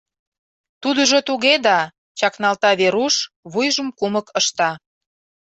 —Тудыжо 0.81 1.17
туге 1.27 1.55
да...— 1.65 1.79
чакналта 2.19 2.71
Веруш, 2.79 3.15
вуйжым 3.51 3.89
кумык 3.97 4.27
ышта. 4.39 4.71